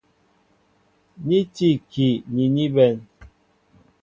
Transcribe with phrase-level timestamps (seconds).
[1.27, 2.95] Ni tí ikii ni ní bɛ̌n.